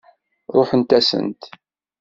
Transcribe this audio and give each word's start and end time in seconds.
Ṛuḥent-asent. 0.55 1.41